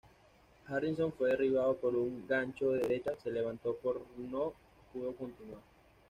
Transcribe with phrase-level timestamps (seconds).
[0.67, 4.51] Harrison fue derribado por un gancho de derecha, se levantó pero no
[4.91, 5.61] pudo continuar.